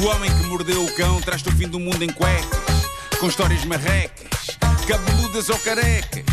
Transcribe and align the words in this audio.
O 0.00 0.06
homem 0.06 0.34
que 0.34 0.46
mordeu 0.46 0.82
o 0.82 0.94
cão 0.94 1.20
traz-te 1.20 1.50
o 1.50 1.52
fim 1.52 1.68
do 1.68 1.78
mundo 1.78 2.02
em 2.02 2.10
cuecas, 2.10 2.88
com 3.20 3.26
histórias 3.28 3.66
marrecas, 3.66 4.56
cabeludas 4.88 5.50
ou 5.50 5.58
carecas. 5.58 6.24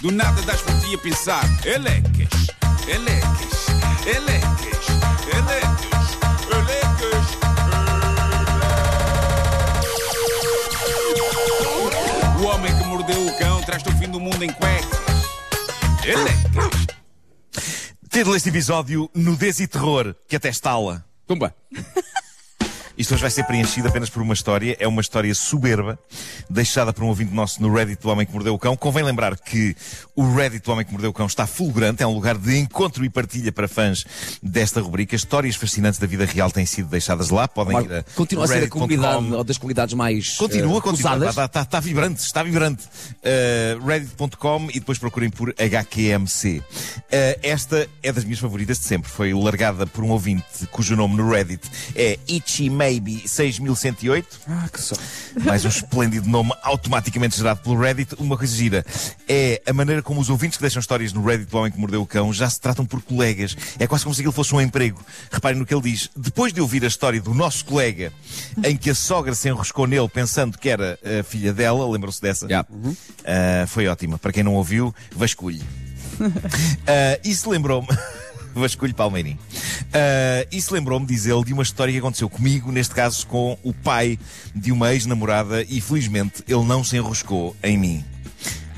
Do 0.00 0.10
nada 0.10 0.40
das 0.40 0.62
por 0.62 0.74
ti 0.80 0.94
a 0.94 0.98
pensar, 0.98 1.44
elecas, 1.66 2.46
elecas, 2.88 3.66
elecas, 4.06 4.86
elecas, 5.36 6.18
elecas. 6.50 7.26
O 12.40 12.46
homem 12.46 12.74
que 12.74 12.84
mordeu 12.84 13.26
o 13.26 13.38
cão 13.38 13.60
traz-te 13.60 13.90
o 13.90 13.98
fim 13.98 14.08
do 14.08 14.18
mundo 14.18 14.42
em 14.42 14.50
cuecas. 14.50 14.98
Elecas. 16.06 16.86
Título 18.08 18.32
deste 18.32 18.48
episódio: 18.48 19.10
Nudez 19.14 19.60
e 19.60 19.66
Terror, 19.66 20.14
que 20.26 20.36
até 20.36 20.48
estala. 20.48 21.04
Tumba. 21.26 21.54
Isto 23.00 23.14
hoje 23.14 23.22
vai 23.22 23.30
ser 23.30 23.44
preenchido 23.44 23.88
apenas 23.88 24.10
por 24.10 24.20
uma 24.20 24.34
história. 24.34 24.76
É 24.78 24.86
uma 24.86 25.00
história 25.00 25.34
soberba, 25.34 25.98
deixada 26.50 26.92
por 26.92 27.02
um 27.02 27.06
ouvinte 27.06 27.32
nosso 27.32 27.62
no 27.62 27.72
Reddit 27.72 28.02
do 28.02 28.10
Homem 28.10 28.26
que 28.26 28.32
Mordeu 28.34 28.52
o 28.52 28.58
Cão. 28.58 28.76
Convém 28.76 29.02
lembrar 29.02 29.38
que 29.38 29.74
o 30.14 30.34
Reddit 30.34 30.66
do 30.66 30.70
Homem 30.70 30.84
que 30.84 30.92
Mordeu 30.92 31.08
o 31.08 31.12
Cão 31.14 31.24
está 31.24 31.46
fulgurante, 31.46 32.02
é 32.02 32.06
um 32.06 32.12
lugar 32.12 32.36
de 32.36 32.58
encontro 32.58 33.02
e 33.02 33.08
partilha 33.08 33.50
para 33.50 33.66
fãs 33.66 34.04
desta 34.42 34.82
rubrica. 34.82 35.16
Histórias 35.16 35.56
fascinantes 35.56 35.98
da 35.98 36.06
vida 36.06 36.26
real 36.26 36.50
têm 36.50 36.66
sido 36.66 36.90
deixadas 36.90 37.30
lá. 37.30 37.48
Podem 37.48 37.80
ir 37.80 37.90
a 37.90 38.02
Continua 38.14 38.44
a 38.44 38.48
ser 38.48 38.64
a 38.64 38.68
comunidade, 38.68 39.32
ou 39.32 39.44
das 39.44 39.56
comunidades 39.56 39.94
mais. 39.94 40.36
Continua, 40.36 40.76
eh, 40.76 40.80
continua. 40.82 41.28
Está, 41.30 41.46
está- 41.46 41.62
está 41.62 41.80
vibrante, 41.80 42.20
está 42.20 42.42
vibrante. 42.42 42.84
Uh, 42.84 43.86
Reddit.com 43.86 44.68
e 44.74 44.78
depois 44.78 44.98
procurem 44.98 45.30
por 45.30 45.54
HQMC. 45.58 46.58
Uh, 46.58 46.62
esta 47.42 47.88
é 48.02 48.12
das 48.12 48.24
minhas 48.24 48.40
favoritas 48.40 48.78
de 48.78 48.84
sempre. 48.84 49.10
Foi 49.10 49.32
largada 49.32 49.86
por 49.86 50.04
um 50.04 50.10
ouvinte 50.10 50.44
cujo 50.70 50.94
nome 50.94 51.16
no 51.16 51.30
Reddit 51.30 51.66
é 51.96 52.18
Itchy 52.28 52.68
Maybe 52.90 53.22
6108. 53.24 54.40
Ah, 54.48 54.68
que 54.72 54.82
só. 54.82 54.96
Mais 55.44 55.64
um 55.64 55.68
esplêndido 55.68 56.28
nome 56.28 56.50
automaticamente 56.60 57.36
gerado 57.36 57.60
pelo 57.60 57.78
Reddit. 57.78 58.16
Uma 58.18 58.36
coisa 58.36 58.52
gira 58.52 58.84
é 59.28 59.62
a 59.64 59.72
maneira 59.72 60.02
como 60.02 60.20
os 60.20 60.28
ouvintes 60.28 60.56
que 60.56 60.62
deixam 60.62 60.80
histórias 60.80 61.12
no 61.12 61.24
Reddit 61.24 61.48
do 61.48 61.56
Homem 61.56 61.70
que 61.70 61.78
Mordeu 61.78 62.02
o 62.02 62.06
Cão 62.06 62.32
já 62.32 62.50
se 62.50 62.60
tratam 62.60 62.84
por 62.84 63.00
colegas. 63.00 63.56
É 63.78 63.86
quase 63.86 64.02
como 64.02 64.12
se 64.12 64.22
aquilo 64.22 64.32
fosse 64.32 64.52
um 64.52 64.60
emprego. 64.60 65.00
Reparem 65.30 65.56
no 65.56 65.64
que 65.64 65.72
ele 65.72 65.82
diz. 65.82 66.10
Depois 66.16 66.52
de 66.52 66.60
ouvir 66.60 66.82
a 66.82 66.88
história 66.88 67.20
do 67.20 67.32
nosso 67.32 67.64
colega, 67.64 68.12
em 68.64 68.76
que 68.76 68.90
a 68.90 68.94
sogra 68.94 69.36
se 69.36 69.48
enroscou 69.48 69.86
nele 69.86 70.08
pensando 70.08 70.58
que 70.58 70.68
era 70.68 70.98
a 71.20 71.22
filha 71.22 71.52
dela, 71.52 71.88
lembram-se 71.88 72.20
dessa? 72.20 72.46
Yeah. 72.46 72.68
Ah, 73.24 73.68
foi 73.68 73.86
ótima. 73.86 74.18
Para 74.18 74.32
quem 74.32 74.42
não 74.42 74.54
ouviu, 74.54 74.92
vasculhe. 75.14 75.62
Ah, 76.86 77.18
isso 77.24 77.48
lembrou-me. 77.48 77.86
Vasculho 78.54 78.94
Palmeirim. 78.94 79.38
Ah, 79.92 80.46
isso 80.50 80.72
lembrou-me, 80.72 81.06
diz 81.06 81.26
ele, 81.26 81.44
de 81.44 81.52
uma 81.52 81.62
história 81.62 81.92
que 81.92 81.98
aconteceu 81.98 82.28
comigo, 82.28 82.70
neste 82.70 82.94
caso 82.94 83.26
com 83.26 83.58
o 83.62 83.72
pai 83.72 84.18
de 84.54 84.72
uma 84.72 84.92
ex-namorada, 84.92 85.62
e 85.62 85.80
felizmente 85.80 86.42
ele 86.48 86.64
não 86.64 86.84
se 86.84 86.96
enroscou 86.96 87.56
em 87.62 87.76
mim. 87.76 88.04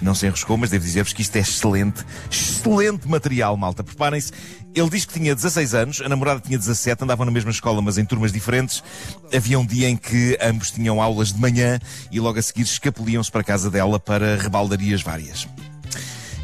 Não 0.01 0.17
se 0.17 0.27
enroscou, 0.27 0.57
mas 0.57 0.71
devo 0.71 0.85
dizer-vos 0.85 1.13
que 1.13 1.23
isto 1.23 1.37
é 1.37 1.41
excelente, 1.41 2.05
excelente 2.29 3.09
material, 3.09 3.57
malta. 3.57 3.85
Preparem-se. 3.85 4.33
Ele 4.75 4.91
diz 4.91 5.05
que 5.05 5.13
tinha 5.13 5.33
16 5.33 5.75
anos, 5.75 6.01
a 6.01 6.09
namorada 6.09 6.41
tinha 6.41 6.59
17, 6.59 7.05
andavam 7.05 7.25
na 7.25 7.31
mesma 7.31 7.51
escola, 7.51 7.81
mas 7.81 7.99
em 7.99 8.05
turmas 8.05 8.33
diferentes. 8.33 8.83
Havia 9.33 9.61
um 9.61 9.67
dia 9.67 9.89
em 9.89 9.97
que 9.97 10.37
ambos 10.43 10.73
tinham 10.73 11.01
aulas 11.01 11.33
de 11.33 11.39
manhã 11.39 11.79
e 12.11 12.19
logo 12.19 12.39
a 12.39 12.43
seguir 12.43 12.63
escapuliam-se 12.63 13.31
para 13.31 13.43
a 13.43 13.45
casa 13.45 13.71
dela 13.71 14.01
para 14.01 14.37
rebaldarias 14.37 15.03
várias. 15.03 15.47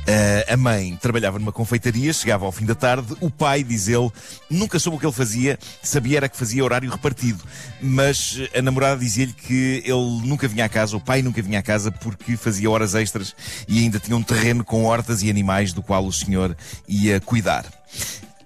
Uh, 0.08 0.54
a 0.54 0.56
mãe 0.56 0.96
trabalhava 0.96 1.38
numa 1.38 1.52
confeitaria, 1.52 2.10
chegava 2.14 2.46
ao 2.46 2.50
fim 2.50 2.64
da 2.64 2.74
tarde. 2.74 3.14
O 3.20 3.30
pai, 3.30 3.62
diz 3.62 3.88
ele, 3.88 4.10
nunca 4.48 4.78
soube 4.78 4.96
o 4.96 4.98
que 5.00 5.04
ele 5.04 5.12
fazia, 5.12 5.58
sabia 5.82 6.16
era 6.16 6.30
que 6.30 6.36
fazia 6.36 6.64
horário 6.64 6.90
repartido. 6.90 7.44
Mas 7.78 8.38
uh, 8.38 8.58
a 8.58 8.62
namorada 8.62 8.98
dizia-lhe 8.98 9.34
que 9.34 9.82
ele 9.84 10.26
nunca 10.26 10.48
vinha 10.48 10.64
à 10.64 10.68
casa, 10.68 10.96
o 10.96 11.00
pai 11.00 11.20
nunca 11.20 11.42
vinha 11.42 11.58
à 11.58 11.62
casa 11.62 11.92
porque 11.92 12.38
fazia 12.38 12.70
horas 12.70 12.94
extras 12.94 13.36
e 13.68 13.80
ainda 13.80 13.98
tinha 13.98 14.16
um 14.16 14.22
terreno 14.22 14.64
com 14.64 14.84
hortas 14.84 15.22
e 15.22 15.28
animais 15.28 15.74
do 15.74 15.82
qual 15.82 16.06
o 16.06 16.12
senhor 16.12 16.56
ia 16.88 17.20
cuidar. 17.20 17.66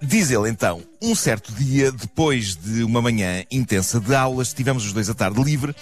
Diz 0.05 0.31
ele 0.31 0.49
então, 0.49 0.83
um 1.01 1.15
certo 1.15 1.53
dia, 1.53 1.89
depois 1.89 2.57
de 2.57 2.83
uma 2.83 3.01
manhã 3.01 3.45
intensa 3.49 4.01
de 4.01 4.13
aulas, 4.13 4.53
tivemos 4.53 4.85
os 4.85 4.91
dois 4.91 5.09
a 5.09 5.13
tarde 5.13 5.41
livre 5.41 5.73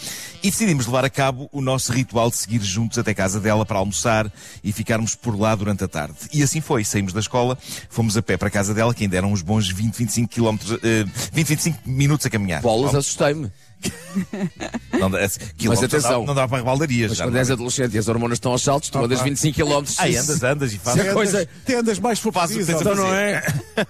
e 0.43 0.51
decidimos 0.51 0.85
levar 0.85 1.03
a 1.03 1.09
cabo 1.09 1.49
o 1.51 1.59
nosso 1.59 1.91
ritual 1.91 2.29
de 2.29 2.37
seguir 2.37 2.61
juntos 2.61 2.99
até 2.99 3.15
casa 3.15 3.39
dela 3.39 3.65
para 3.65 3.79
almoçar 3.79 4.31
e 4.63 4.71
ficarmos 4.71 5.15
por 5.15 5.37
lá 5.37 5.55
durante 5.55 5.83
a 5.83 5.87
tarde. 5.87 6.15
E 6.31 6.43
assim 6.43 6.61
foi, 6.61 6.83
saímos 6.83 7.13
da 7.13 7.19
escola, 7.19 7.57
fomos 7.89 8.15
a 8.15 8.21
pé 8.21 8.37
para 8.37 8.47
a 8.47 8.51
casa 8.51 8.75
dela, 8.75 8.93
que 8.93 9.03
ainda 9.03 9.17
eram 9.17 9.31
uns 9.31 9.41
bons 9.41 9.67
20, 9.69 9.95
25 9.95 10.29
quilómetros, 10.29 10.79
eh, 10.83 11.03
20, 11.33 11.47
25 11.47 11.79
minutos 11.89 12.25
a 12.27 12.29
caminhar. 12.29 12.61
Bolas, 12.61 12.93
assustei-me. 12.93 13.51
não, 14.99 15.09
dá- 15.09 15.27
quilómetros 15.57 15.93
atenção. 16.05 16.19
não 16.19 16.25
dá- 16.25 16.27
não 16.27 16.35
dá 16.35 16.47
para 16.47 16.57
rebaldarias. 16.59 17.09
Mas 17.09 17.17
já 17.17 17.25
quando 17.25 17.37
és 17.37 17.47
dá. 17.47 17.53
adolescente 17.53 17.95
e 17.95 17.97
as 17.97 18.07
hormonas 18.07 18.35
estão 18.37 18.51
aos 18.51 18.61
saltos, 18.61 18.89
tu 18.89 18.97
andas 19.03 19.21
25 19.21 19.55
km. 19.55 19.83
Ai, 19.97 20.15
andas, 20.15 20.43
andas 20.43 20.73
e 20.73 20.77
fazes. 20.77 21.03
Sim. 21.05 21.13
coisa- 21.13 21.41
Até 21.41 21.75
andas 21.75 21.99
mais 21.99 22.23
o 22.25 22.29
a 22.29 22.45
Então 22.45 22.95
não 22.95 23.13
é? 23.13 23.43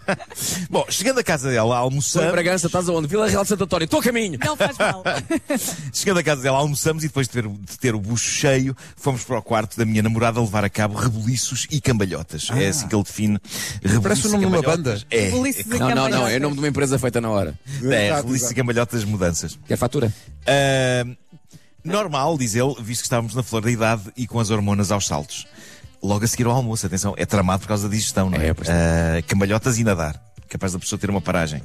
Bom, 0.70 0.86
chegando 0.90 1.20
à 1.20 1.24
casa 1.24 1.50
dela, 1.50 1.78
almoçamos. 1.78 2.32
Bragança, 2.32 2.68
estás 2.68 2.88
aonde? 2.90 3.08
Vila 3.08 3.28
Real 3.28 3.44
de 3.44 3.50
Santo 3.50 3.64
António. 3.64 3.86
Estou 3.86 4.00
a 4.00 4.04
caminho. 4.04 4.40
Não 4.44 4.56
faz 4.56 4.78
mal. 4.78 5.04
Chegando 5.94 6.20
à 6.20 6.24
casa 6.24 6.42
dela, 6.42 6.58
almoçamos 6.58 7.04
e 7.04 7.08
depois 7.08 7.28
de 7.28 7.34
ter, 7.34 7.48
de 7.48 7.80
ter 7.80 7.96
o 7.96 8.00
bucho 8.00 8.30
cheio, 8.30 8.76
fomos 8.96 9.24
para 9.24 9.38
o 9.38 9.42
quarto 9.42 9.78
da 9.78 9.86
minha 9.86 10.02
namorada 10.02 10.40
levar 10.40 10.64
a 10.64 10.70
cabo 10.70 10.96
rebuliços 10.98 11.68
e 11.70 11.80
cambalhotas. 11.82 12.48
É 12.52 12.68
assim 12.70 12.88
que 12.88 12.96
ele 12.96 13.04
define 13.04 13.40
rebuliços 13.82 14.02
Parece 14.04 14.26
o 14.26 14.30
e 14.30 14.32
nome 14.32 14.46
de 14.46 14.46
uma 14.46 14.62
banda. 14.62 15.02
É, 15.10 15.26
Rebuliços 15.26 15.66
e 15.66 15.70
Não, 15.70 15.90
não, 15.96 16.10
não. 16.10 16.28
É 16.28 16.40
nome 16.40 16.54
de 16.56 16.62
uma 16.62 16.68
empresa 16.68 16.98
feita 17.00 17.20
na 17.22 17.30
hora. 17.30 17.54
é, 17.92 18.14
rebuliços 18.16 18.52
e 18.52 18.56
cambalhotas 18.56 19.04
mudanças. 19.04 19.58
Quer 19.68 19.78
fatura? 19.82 20.14
Ah, 20.46 21.06
normal, 21.84 22.38
diz 22.38 22.56
ele, 22.56 22.76
visto 22.80 23.02
que 23.02 23.08
estávamos 23.08 23.34
na 23.34 23.42
flor 23.42 23.64
da 23.64 23.72
idade 23.72 24.04
e 24.16 24.28
com 24.28 24.40
as 24.40 24.50
hormonas 24.52 24.92
aos 24.92 25.08
saltos. 25.08 25.48
Logo 26.04 26.24
a 26.24 26.28
seguir 26.28 26.46
ao 26.46 26.54
almoço, 26.54 26.86
atenção, 26.86 27.14
é 27.18 27.26
tramado 27.26 27.62
por 27.62 27.68
causa 27.68 27.88
da 27.88 27.96
digestão, 27.96 28.30
não 28.30 28.40
é? 28.40 28.48
É. 28.48 28.52
Ah, 28.52 29.22
cambalhotas 29.28 29.78
e 29.78 29.84
nadar. 29.84 30.22
Capaz 30.48 30.74
da 30.74 30.80
pessoa 30.80 31.00
ter 31.00 31.10
uma 31.10 31.22
paragem 31.22 31.62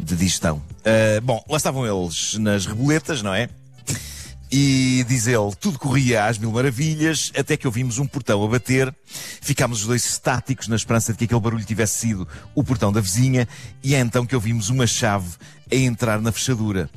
de 0.00 0.16
digestão. 0.16 0.62
Ah, 0.84 1.20
bom, 1.22 1.44
lá 1.48 1.56
estavam 1.56 1.86
eles 1.86 2.34
nas 2.38 2.66
reboletas, 2.66 3.20
não 3.22 3.34
é? 3.34 3.48
E 4.50 5.04
diz 5.08 5.26
ele, 5.26 5.52
tudo 5.58 5.76
corria 5.76 6.26
às 6.26 6.38
mil 6.38 6.52
maravilhas, 6.52 7.32
até 7.36 7.56
que 7.56 7.66
ouvimos 7.66 7.98
um 7.98 8.06
portão 8.06 8.44
a 8.44 8.48
bater. 8.48 8.94
Ficámos 9.40 9.80
os 9.80 9.86
dois 9.86 10.06
estáticos 10.06 10.68
na 10.68 10.76
esperança 10.76 11.12
de 11.12 11.18
que 11.18 11.24
aquele 11.24 11.40
barulho 11.40 11.64
tivesse 11.64 11.98
sido 11.98 12.28
o 12.54 12.62
portão 12.62 12.92
da 12.92 13.00
vizinha, 13.00 13.48
e 13.82 13.94
é 13.94 13.98
então 13.98 14.24
que 14.24 14.36
ouvimos 14.36 14.70
uma 14.70 14.86
chave 14.86 15.30
a 15.70 15.74
entrar 15.74 16.20
na 16.20 16.30
fechadura. 16.30 16.88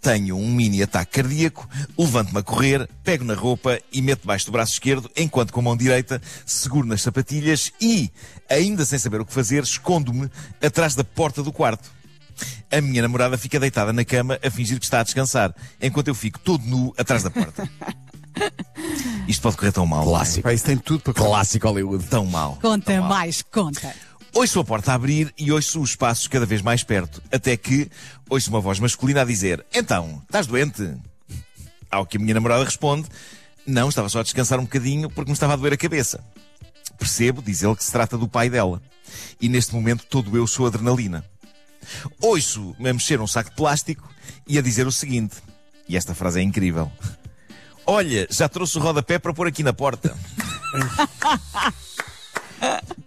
Tenho 0.00 0.36
um 0.36 0.48
mini 0.50 0.82
ataque 0.82 1.20
cardíaco, 1.20 1.68
levanto-me 1.98 2.38
a 2.38 2.42
correr, 2.42 2.88
pego 3.02 3.24
na 3.24 3.34
roupa 3.34 3.78
e 3.92 4.00
meto 4.00 4.20
debaixo 4.20 4.46
do 4.46 4.52
braço 4.52 4.72
esquerdo, 4.72 5.10
enquanto 5.16 5.52
com 5.52 5.60
a 5.60 5.62
mão 5.62 5.76
direita 5.76 6.22
seguro 6.46 6.86
nas 6.86 7.02
sapatilhas 7.02 7.72
e, 7.80 8.10
ainda 8.48 8.84
sem 8.84 8.98
saber 8.98 9.20
o 9.20 9.26
que 9.26 9.32
fazer, 9.32 9.62
escondo-me 9.62 10.30
atrás 10.62 10.94
da 10.94 11.02
porta 11.02 11.42
do 11.42 11.52
quarto. 11.52 11.90
A 12.70 12.80
minha 12.80 13.02
namorada 13.02 13.36
fica 13.36 13.58
deitada 13.58 13.92
na 13.92 14.04
cama 14.04 14.38
a 14.42 14.50
fingir 14.50 14.78
que 14.78 14.84
está 14.84 15.00
a 15.00 15.02
descansar, 15.02 15.52
enquanto 15.82 16.08
eu 16.08 16.14
fico 16.14 16.38
todo 16.38 16.64
nu 16.64 16.94
atrás 16.96 17.22
da 17.22 17.30
porta. 17.30 17.68
Isto 19.26 19.42
pode 19.42 19.56
correr 19.56 19.72
tão 19.72 19.84
mal. 19.84 20.02
é? 20.02 20.04
Clássico. 20.04 20.50
Isso 20.50 20.64
tem 20.64 20.76
tudo 20.76 21.00
para 21.00 21.12
Clássico 21.12 21.66
Hollywood. 21.66 22.04
Tão 22.04 22.24
mal. 22.24 22.56
Conta 22.62 22.92
tão 22.92 23.00
mal. 23.00 23.08
mais, 23.08 23.42
conta. 23.42 23.92
Ouço 24.34 24.60
a 24.60 24.64
porta 24.64 24.92
a 24.92 24.94
abrir 24.94 25.32
e 25.38 25.50
ouço 25.50 25.80
os 25.80 25.96
passos 25.96 26.28
cada 26.28 26.46
vez 26.46 26.62
mais 26.62 26.82
perto, 26.82 27.22
até 27.32 27.56
que 27.56 27.90
ouço 28.28 28.50
uma 28.50 28.60
voz 28.60 28.78
masculina 28.78 29.22
a 29.22 29.24
dizer: 29.24 29.64
Então, 29.74 30.22
estás 30.24 30.46
doente? 30.46 30.94
Ao 31.90 32.06
que 32.06 32.16
a 32.16 32.20
minha 32.20 32.34
namorada 32.34 32.64
responde: 32.64 33.08
Não, 33.66 33.88
estava 33.88 34.08
só 34.08 34.20
a 34.20 34.22
descansar 34.22 34.58
um 34.58 34.64
bocadinho 34.64 35.10
porque 35.10 35.30
me 35.30 35.34
estava 35.34 35.54
a 35.54 35.56
doer 35.56 35.72
a 35.72 35.76
cabeça. 35.76 36.22
Percebo, 36.98 37.42
diz 37.42 37.62
ele, 37.62 37.76
que 37.76 37.84
se 37.84 37.92
trata 37.92 38.18
do 38.18 38.28
pai 38.28 38.50
dela. 38.50 38.82
E 39.40 39.48
neste 39.48 39.74
momento 39.74 40.04
todo 40.06 40.36
eu 40.36 40.46
sou 40.46 40.66
adrenalina. 40.66 41.24
Ouço-me 42.20 42.88
a 42.90 42.92
mexer 42.92 43.20
um 43.20 43.26
saco 43.26 43.50
de 43.50 43.56
plástico 43.56 44.08
e 44.46 44.58
a 44.58 44.62
dizer 44.62 44.86
o 44.86 44.92
seguinte: 44.92 45.36
E 45.88 45.96
esta 45.96 46.14
frase 46.14 46.40
é 46.40 46.42
incrível. 46.42 46.90
Olha, 47.86 48.28
já 48.30 48.48
trouxe 48.48 48.76
o 48.76 48.80
rodapé 48.80 49.18
para 49.18 49.32
pôr 49.32 49.46
aqui 49.46 49.62
na 49.62 49.72
porta. 49.72 50.14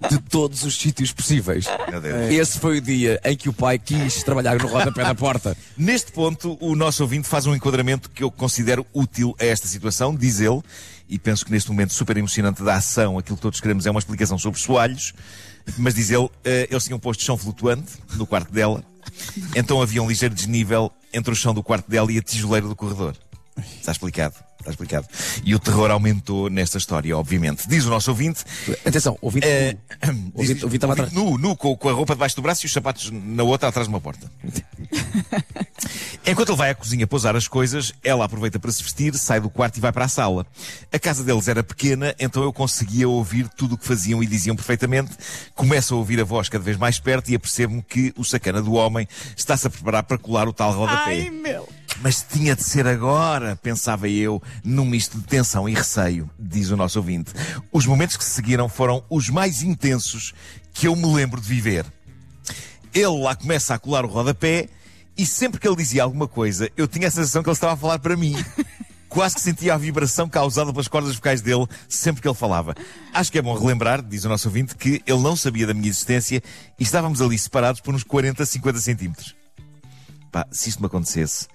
De 0.10 0.18
todos 0.18 0.64
os 0.64 0.78
sítios 0.78 1.12
possíveis. 1.12 1.66
Meu 1.90 2.02
Deus. 2.02 2.32
Esse 2.32 2.60
foi 2.60 2.80
o 2.80 2.82
dia 2.82 3.20
em 3.24 3.38
que 3.38 3.48
o 3.48 3.54
pai 3.54 3.78
quis 3.78 4.24
trabalhar 4.24 4.58
no 4.58 4.68
rodapé 4.68 5.04
da 5.04 5.14
porta. 5.14 5.56
Neste 5.78 6.12
ponto, 6.12 6.58
o 6.60 6.76
nosso 6.76 7.04
ouvinte 7.04 7.28
faz 7.28 7.46
um 7.46 7.54
enquadramento 7.54 8.10
que 8.10 8.24
eu 8.24 8.32
considero 8.32 8.86
útil 8.94 9.36
a 9.40 9.46
esta 9.46 9.68
situação, 9.68 10.16
diz 10.16 10.40
ele, 10.40 10.62
e 11.08 11.20
penso 11.20 11.46
que 11.46 11.52
neste 11.52 11.70
momento 11.70 11.94
super 11.94 12.18
emocionante 12.18 12.64
da 12.64 12.76
ação, 12.76 13.18
aquilo 13.18 13.36
que 13.36 13.42
todos 13.42 13.60
queremos 13.60 13.86
é 13.86 13.92
uma 13.92 14.00
explicação 14.00 14.38
sobre 14.38 14.60
soalhos, 14.60 15.14
mas 15.78 15.94
diz 15.94 16.10
ele, 16.10 16.30
eh, 16.44 16.68
eles 16.72 16.86
tinham 16.86 16.98
posto 16.98 17.22
chão 17.24 17.38
flutuante 17.38 17.94
no 18.16 18.26
quarto 18.26 18.52
dela, 18.52 18.84
então 19.56 19.82
havia 19.82 20.02
um 20.02 20.08
ligeiro 20.08 20.34
desnível 20.34 20.92
entre 21.14 21.32
o 21.32 21.36
chão 21.36 21.54
do 21.54 21.62
quarto 21.62 21.90
dela 21.90 22.12
e 22.12 22.18
a 22.18 22.22
tijoleira 22.22 22.68
do 22.68 22.76
corredor. 22.76 23.16
Está 23.80 23.92
explicado, 23.92 24.36
está 24.62 24.72
explicado. 24.72 25.08
E 25.44 25.54
o 25.56 25.60
terror 25.60 25.92
aumentou 25.92 26.50
nesta 26.50 26.78
história, 26.78 27.16
obviamente. 27.18 27.68
Diz 27.68 27.86
o 27.86 27.90
nosso 27.90 28.10
ouvinte, 28.12 28.44
Atenção, 28.86 29.18
ouvinte. 29.22 29.48
eh, 29.48 29.76
ouvinte, 30.34 30.54
diz- 30.54 30.64
ouvinte 30.64 30.86
estava 30.86 30.94
ouvinte 31.02 31.16
nu, 31.16 31.38
nu, 31.38 31.56
com, 31.56 31.76
com 31.76 31.90
a 31.90 31.94
roupa 31.94 32.14
debaixo 32.16 32.36
do 32.36 32.42
braço 32.42 32.66
e 32.66 32.68
os 32.68 32.74
sapatos 32.74 33.12
na 33.12 33.44
outra 33.44 33.70
atrás 33.70 33.88
de 33.88 33.94
uma 33.94 34.00
porta. 34.02 34.32
Enquanto 36.26 36.50
ele 36.50 36.58
vai 36.58 36.70
à 36.70 36.76
cozinha 36.76 37.08
pousar 37.08 37.36
as 37.36 37.48
coisas, 37.48 37.92
ela 38.04 38.26
aproveita 38.26 38.60
para 38.60 38.72
se 38.72 38.84
vestir, 38.84 39.16
sai 39.16 39.40
do 39.40 39.50
quarto 39.50 39.78
e 39.78 39.82
vai 39.82 39.92
para 39.92 40.06
a 40.06 40.08
sala. 40.08 40.46
A 40.92 41.00
casa 41.00 41.24
deles 41.24 41.48
era 41.48 41.64
pequena, 41.64 42.16
então 42.20 42.44
eu 42.44 42.54
conseguia 42.54 43.10
ouvir 43.10 43.48
tudo 43.50 43.74
o 43.76 43.78
que 43.78 43.86
faziam 43.88 44.22
e 44.22 44.28
diziam 44.28 44.56
perfeitamente. 44.56 45.12
Começo 45.56 45.94
a 45.96 45.98
ouvir 45.98 46.20
a 46.22 46.24
voz 46.24 46.48
cada 46.48 46.64
vez 46.64 46.78
mais 46.78 47.00
perto 47.00 47.30
e 47.30 47.36
apercebo-me 47.36 47.82
que 47.82 48.14
o 48.16 48.24
sacana 48.24 48.62
do 48.62 48.74
homem 48.74 49.08
está-se 49.36 49.66
a 49.66 49.70
preparar 49.70 50.04
para 50.04 50.18
colar 50.18 50.48
o 50.48 50.54
tal 50.54 50.72
rodapé. 50.72 51.12
Ai, 51.24 51.30
meu. 51.32 51.68
Mas 52.02 52.24
tinha 52.24 52.56
de 52.56 52.64
ser 52.64 52.88
agora, 52.88 53.56
pensava 53.56 54.10
eu, 54.10 54.42
num 54.64 54.86
misto 54.86 55.20
de 55.20 55.24
tensão 55.24 55.70
e 55.70 55.74
receio, 55.74 56.30
diz 56.38 56.72
o 56.72 56.78
nosso 56.78 56.98
ouvinte. 56.98 57.32
Os 57.72 57.86
momentos 57.86 58.18
que 58.18 58.24
se 58.24 58.32
seguiram 58.32 58.68
foram 58.68 59.04
os 59.10 59.30
mais 59.30 59.62
intensos 59.62 60.34
que 60.74 60.88
eu 60.88 60.96
me 60.96 61.06
lembro 61.14 61.40
de 61.40 61.48
viver. 61.48 61.86
Ele 62.94 63.22
lá 63.22 63.36
começa 63.36 63.76
a 63.76 63.80
colar 63.80 64.04
o 64.04 64.08
rodapé 64.08 64.68
e 65.16 65.26
sempre 65.26 65.60
que 65.60 65.68
ele 65.68 65.76
dizia 65.76 66.04
alguma 66.04 66.28
coisa, 66.28 66.70
eu 66.76 66.88
tinha 66.88 67.08
a 67.08 67.12
sensação 67.12 67.44
que 67.44 67.50
ele 67.50 67.54
estava 67.54 67.74
a 67.74 67.78
falar 67.78 68.00
para 68.00 68.18
mim. 68.18 68.36
Quase 69.08 69.36
que 69.36 69.42
sentia 69.42 69.74
a 69.74 69.78
vibração 69.78 70.28
causada 70.28 70.72
pelas 70.72 70.88
cordas 70.88 71.16
vocais 71.16 71.42
dele 71.42 71.68
sempre 71.88 72.22
que 72.22 72.28
ele 72.28 72.34
falava. 72.34 72.74
Acho 73.14 73.30
que 73.30 73.38
é 73.38 73.42
bom 73.42 73.54
relembrar, 73.54 74.02
diz 74.02 74.24
o 74.24 74.30
nosso 74.30 74.48
ouvinte, 74.48 74.74
que 74.74 75.04
ele 75.06 75.20
não 75.20 75.36
sabia 75.36 75.68
da 75.68 75.74
minha 75.74 75.90
existência 75.90 76.42
e 76.80 76.84
estávamos 76.84 77.22
ali 77.22 77.38
separados 77.38 77.82
por 77.82 77.94
uns 77.94 78.04
40, 78.04 78.46
50 78.46 78.80
centímetros. 78.80 79.36
Pá, 80.32 80.48
se 80.50 80.70
isto 80.70 80.80
me 80.80 80.86
acontecesse, 80.86 81.46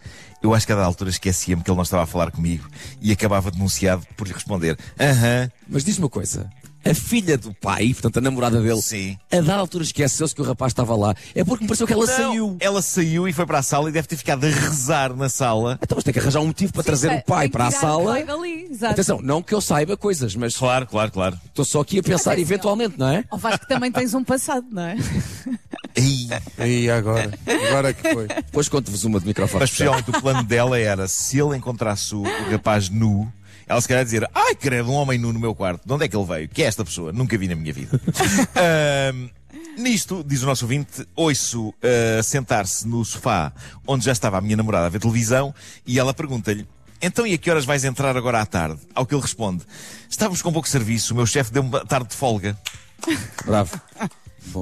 eu 0.42 0.54
acho 0.54 0.66
que 0.66 0.72
a 0.72 0.76
da 0.76 0.84
altura 0.84 1.10
esquecia-me 1.10 1.62
que 1.62 1.70
ele 1.70 1.76
não 1.76 1.82
estava 1.84 2.02
a 2.04 2.06
falar 2.06 2.30
comigo 2.30 2.68
e 3.00 3.12
acabava 3.12 3.50
denunciado 3.50 4.06
por 4.16 4.26
lhe 4.26 4.32
responder: 4.32 4.78
Aham, 5.00 5.50
Mas 5.68 5.84
diz-me 5.84 6.04
uma 6.04 6.10
coisa. 6.10 6.48
A 6.84 6.94
filha 6.94 7.36
do 7.36 7.52
pai, 7.52 7.88
portanto 7.94 8.18
a 8.18 8.20
namorada 8.20 8.60
dele, 8.62 8.80
sim. 8.80 9.18
a 9.32 9.36
dada 9.40 9.54
altura 9.56 9.82
esqueceu-se 9.82 10.32
que 10.32 10.40
o 10.40 10.44
rapaz 10.44 10.70
estava 10.70 10.94
lá. 10.94 11.16
É 11.34 11.42
porque 11.42 11.64
me 11.64 11.68
pareceu 11.68 11.84
que 11.84 11.92
ela 11.92 12.06
Não, 12.06 12.14
saiu. 12.16 12.56
Ela 12.60 12.80
saiu 12.80 13.26
e 13.26 13.32
foi 13.32 13.44
para 13.44 13.58
a 13.58 13.62
sala 13.62 13.88
e 13.88 13.92
deve 13.92 14.06
ter 14.06 14.16
ficado 14.16 14.44
a 14.44 14.48
rezar 14.48 15.12
na 15.16 15.28
sala. 15.28 15.80
Então 15.82 15.96
mas 15.96 16.04
tem 16.04 16.14
que 16.14 16.20
arranjar 16.20 16.38
um 16.42 16.46
motivo 16.46 16.72
para 16.72 16.84
trazer 16.84 17.10
Sim, 17.10 17.16
o 17.16 17.22
pai 17.24 17.46
que 17.48 17.52
para 17.54 17.66
a 17.66 17.70
sala. 17.72 18.20
exato. 18.20 18.92
Atenção, 18.92 19.20
não 19.20 19.42
que 19.42 19.52
eu 19.52 19.60
saiba 19.60 19.96
coisas, 19.96 20.36
mas 20.36 20.54
Claro, 20.56 20.86
claro, 20.86 21.10
claro. 21.10 21.36
estou 21.46 21.64
só 21.64 21.80
aqui 21.80 21.98
a 21.98 22.02
pensar 22.04 22.32
Atenção. 22.34 22.42
eventualmente, 22.52 22.96
não 22.96 23.08
é? 23.08 23.24
Ao 23.32 23.36
Vasco 23.38 23.66
também 23.66 23.90
tens 23.90 24.14
um 24.14 24.22
passado, 24.22 24.64
não 24.70 24.82
é? 24.82 24.94
Ei, 25.96 26.28
Aí 26.58 26.90
agora. 26.90 27.32
Agora 27.68 27.90
é 27.90 27.92
que 27.92 28.12
foi. 28.12 28.26
Depois 28.28 28.68
conto-vos 28.68 29.04
uma 29.04 29.18
de 29.18 29.26
microfone. 29.26 29.60
Mas 29.60 29.70
especialmente 29.70 30.10
o 30.10 30.20
plano 30.20 30.44
dela 30.44 30.78
era 30.78 31.08
se 31.08 31.38
ele 31.40 31.56
encontrasse 31.56 32.14
o, 32.14 32.22
o 32.22 32.50
rapaz 32.50 32.88
nu, 32.90 33.32
ela 33.66 33.80
se 33.80 33.88
calhar 33.88 34.04
dizer: 34.04 34.28
Ai, 34.34 34.54
credo, 34.54 34.90
um 34.90 34.94
homem 34.94 35.18
nu 35.18 35.32
no 35.32 35.40
meu 35.40 35.54
quarto. 35.54 35.86
De 35.86 35.92
onde 35.92 36.04
é 36.04 36.08
que 36.08 36.16
ele 36.16 36.26
veio? 36.26 36.48
Que 36.48 36.62
é 36.62 36.66
esta 36.66 36.84
pessoa? 36.84 37.12
Nunca 37.12 37.36
vi 37.38 37.48
na 37.48 37.56
minha 37.56 37.72
vida. 37.72 37.98
Ahm, 38.54 39.30
Nisto, 39.76 40.24
diz 40.26 40.42
o 40.42 40.46
nosso 40.46 40.64
ouvinte, 40.64 41.06
ouço 41.14 41.74
ah, 41.82 42.22
sentar-se 42.22 42.88
no 42.88 43.04
sofá 43.04 43.52
onde 43.86 44.04
já 44.04 44.12
estava 44.12 44.38
a 44.38 44.40
minha 44.40 44.56
namorada 44.56 44.86
a 44.86 44.88
ver 44.88 45.00
televisão 45.00 45.54
e 45.86 45.98
ela 45.98 46.14
pergunta-lhe: 46.14 46.66
Então 47.00 47.26
e 47.26 47.34
a 47.34 47.38
que 47.38 47.50
horas 47.50 47.64
vais 47.64 47.84
entrar 47.84 48.16
agora 48.16 48.40
à 48.40 48.46
tarde? 48.46 48.80
Ao 48.94 49.04
que 49.04 49.14
ele 49.14 49.22
responde: 49.22 49.64
Estávamos 50.08 50.40
com 50.40 50.52
pouco 50.52 50.68
serviço, 50.68 51.12
o 51.12 51.16
meu 51.16 51.26
chefe 51.26 51.52
deu-me 51.52 51.70
tarde 51.86 52.08
de 52.08 52.16
folga. 52.16 52.56
Bravo. 53.44 53.78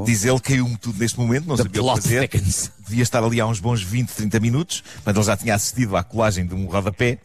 Diz 0.04 0.24
ele, 0.24 0.40
caiu-me 0.40 0.76
tudo 0.76 0.98
neste 0.98 1.18
momento, 1.18 1.46
não 1.46 1.56
The 1.56 1.62
sabia 1.64 1.82
o 1.82 1.94
que 1.94 2.02
fazer. 2.02 2.28
thickens. 2.28 2.70
Devia 2.86 3.02
estar 3.02 3.22
ali 3.22 3.40
há 3.40 3.46
uns 3.46 3.60
bons 3.60 3.82
20, 3.82 4.08
30 4.10 4.40
minutos, 4.40 4.82
mas 5.04 5.14
ele 5.16 5.24
já 5.24 5.36
tinha 5.36 5.54
assistido 5.54 5.96
à 5.96 6.02
colagem 6.02 6.46
de 6.46 6.54
um 6.54 6.66
rodapé. 6.66 7.18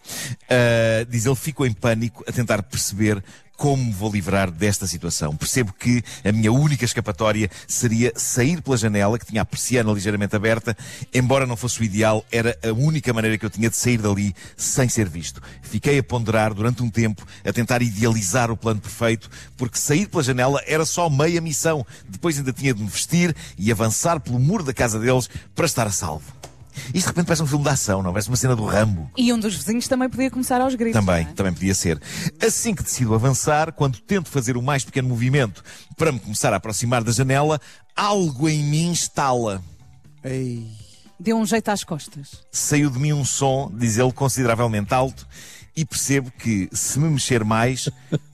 Ah, 0.50 1.06
diz 1.10 1.26
ele, 1.26 1.36
fico 1.36 1.66
em 1.66 1.74
pânico 1.74 2.24
a 2.28 2.32
tentar 2.32 2.62
perceber 2.64 3.24
como 3.60 3.84
me 3.84 3.92
vou 3.92 4.10
livrar 4.10 4.50
desta 4.50 4.88
situação. 4.88 5.36
Percebo 5.36 5.74
que 5.74 6.02
a 6.24 6.32
minha 6.32 6.50
única 6.50 6.86
escapatória 6.86 7.52
seria 7.68 8.14
sair 8.16 8.62
pela 8.62 8.78
janela, 8.78 9.20
que 9.20 9.26
tinha 9.26 9.42
a 9.42 9.46
persiana 9.46 9.92
ligeiramente 9.92 10.34
aberta. 10.34 10.76
Embora 11.14 11.46
não 11.46 11.58
fosse 11.58 11.82
o 11.82 11.84
ideal, 11.84 12.26
era 12.32 12.58
a 12.64 12.72
única 12.72 13.12
maneira 13.12 13.38
que 13.38 13.46
eu 13.46 13.50
tinha 13.50 13.70
de 13.70 13.76
sair 13.76 13.98
dali 13.98 14.34
sem 14.56 14.88
ser 14.88 15.10
visto. 15.10 15.42
Fiquei 15.62 16.00
a 16.00 16.04
ponderar 16.04 16.54
durante 16.54 16.82
um 16.82 16.90
tempo, 16.90 17.28
a 17.44 17.52
tentar 17.52 17.82
idealizar 17.82 18.50
o 18.50 18.56
plano 18.56 18.80
perfeito, 18.80 19.30
porque 19.58 19.78
sair 19.78 20.08
pela 20.08 20.24
janela 20.24 20.64
era 20.66 20.86
só 20.86 21.10
meia 21.10 21.42
missão. 21.42 21.86
Depois 22.08 22.38
ainda 22.38 22.54
tinha 22.54 22.74
de 22.74 22.82
me 22.82 22.90
vestir 22.90 23.36
e 23.58 23.70
avançar 23.74 24.22
pelo 24.22 24.40
muro 24.40 24.64
da 24.64 24.74
casa 24.74 24.98
deles 24.98 25.30
para 25.54 25.66
estar 25.66 25.86
a 25.86 25.92
salvo. 25.92 26.39
Isto 26.88 27.00
de 27.00 27.08
repente 27.08 27.26
parece 27.26 27.44
um 27.44 27.48
filme 27.48 27.64
de 27.64 27.70
ação, 27.70 28.02
não? 28.02 28.12
Parece 28.12 28.30
uma 28.30 28.38
cena 28.38 28.56
do 28.56 28.66
Rambo. 28.66 29.10
E 29.18 29.32
um 29.32 29.40
dos 29.40 29.56
vizinhos 29.56 29.88
também 29.88 30.10
podia 30.10 30.30
começar 30.30 30.62
aos 30.62 30.76
gritos. 30.76 31.00
Também, 31.00 31.28
é? 31.30 31.34
também 31.34 31.54
podia 31.54 31.76
ser. 31.76 32.02
Assim 32.42 32.74
que 32.74 32.84
decido 32.84 33.14
avançar, 33.14 33.72
quando 33.74 34.00
tento 34.00 34.30
fazer 34.30 34.58
o 34.58 34.62
mais 34.62 34.84
pequeno 34.84 35.10
movimento 35.10 35.64
para 35.98 36.12
me 36.12 36.20
começar 36.20 36.54
a 36.54 36.58
aproximar 36.58 37.04
da 37.04 37.12
janela, 37.12 37.60
algo 37.96 38.48
em 38.48 38.64
mim 38.64 38.92
estala. 38.92 39.62
Ei. 40.24 40.68
Deu 41.20 41.38
um 41.38 41.46
jeito 41.46 41.70
às 41.70 41.84
costas. 41.84 42.44
Saiu 42.50 42.90
de 42.90 42.98
mim 42.98 43.12
um 43.12 43.26
som, 43.26 43.70
diz 43.74 43.98
ele, 43.98 44.14
consideravelmente 44.14 44.94
alto, 44.94 45.28
e 45.80 45.86
percebo 45.86 46.30
que, 46.38 46.68
se 46.74 47.00
me 47.00 47.10
mexer 47.10 47.42
mais, 47.46 47.88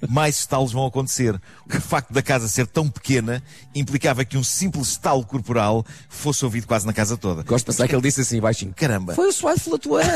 mais 0.10 0.40
estalos 0.40 0.72
vão 0.72 0.84
acontecer. 0.84 1.40
O 1.68 1.80
facto 1.80 2.12
da 2.12 2.24
casa 2.24 2.48
ser 2.48 2.66
tão 2.66 2.90
pequena 2.90 3.44
implicava 3.76 4.26
que 4.26 4.36
um 4.36 4.44
simples 4.44 4.88
estalo 4.88 5.24
corporal 5.24 5.86
fosse 6.10 6.44
ouvido 6.44 6.66
quase 6.66 6.88
na 6.88 6.94
casa 6.94 7.16
toda. 7.16 7.44
Gosto 7.44 7.66
de 7.66 7.72
pensar 7.72 7.88
que 7.88 7.94
ele 7.94 8.02
disse 8.02 8.22
assim 8.22 8.40
baixinho. 8.42 8.74
Caramba, 8.76 9.14
Foi 9.14 9.28
o 9.28 9.32
suave 9.32 9.60
flutuante. 9.60 10.10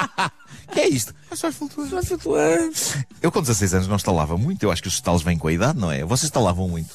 que 0.72 0.80
é 0.80 0.88
isto? 0.88 1.14
suave 1.34 1.54
flutuante. 1.54 3.06
Eu 3.20 3.30
com 3.30 3.42
16 3.42 3.74
anos 3.74 3.88
não 3.88 3.96
estalava 3.96 4.38
muito, 4.38 4.62
eu 4.62 4.72
acho 4.72 4.80
que 4.80 4.88
os 4.88 4.94
estalos 4.94 5.22
vêm 5.22 5.36
com 5.36 5.48
a 5.48 5.52
idade, 5.52 5.78
não 5.78 5.92
é? 5.92 6.04
Vocês 6.04 6.24
estalavam 6.28 6.66
muito? 6.70 6.94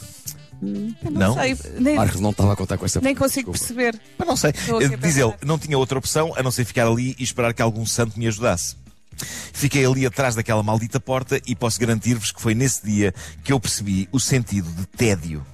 Eu 0.64 1.12
Não? 1.12 1.36
sei, 1.36 1.56
nem, 1.80 1.96
Marcos 1.96 2.20
não 2.20 2.32
estava 2.32 2.54
a 2.54 2.56
contar 2.56 2.78
com 2.78 2.86
essa 2.86 3.00
nem 3.02 3.16
consigo 3.16 3.52
desculpa. 3.52 3.76
perceber. 3.84 4.02
Mas 4.18 4.28
não 4.28 4.36
sei. 4.36 4.54
Diz 5.00 5.18
ele, 5.18 5.34
não 5.46 5.58
tinha 5.60 5.78
outra 5.78 6.00
opção 6.00 6.34
a 6.36 6.42
não 6.42 6.50
ser 6.52 6.66
ficar 6.66 6.88
ali 6.88 7.16
e 7.20 7.24
esperar 7.24 7.54
que 7.54 7.62
algum 7.62 7.86
santo 7.86 8.18
me 8.18 8.28
ajudasse. 8.28 8.76
Fiquei 9.54 9.86
ali 9.86 10.06
atrás 10.06 10.36
daquela 10.36 10.64
maldita 10.64 11.00
porta 11.00 11.40
e 11.46 11.56
posso 11.56 11.80
garantir-vos 11.80 12.32
que 12.32 12.42
foi 12.42 12.56
nesse 12.56 12.86
dia 12.86 13.14
que 13.44 13.54
eu 13.54 13.60
percebi 13.60 14.08
o 14.12 14.20
sentido 14.20 14.70
de 14.72 14.86
tédio. 14.86 15.46